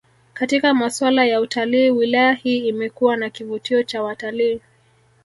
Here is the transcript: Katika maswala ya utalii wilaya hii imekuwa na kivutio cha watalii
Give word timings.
Katika 0.33 0.73
maswala 0.73 1.25
ya 1.25 1.41
utalii 1.41 1.89
wilaya 1.89 2.33
hii 2.33 2.67
imekuwa 2.67 3.17
na 3.17 3.29
kivutio 3.29 3.83
cha 3.83 4.03
watalii 4.03 4.61